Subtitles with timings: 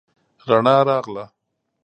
[0.47, 1.25] رڼا راغله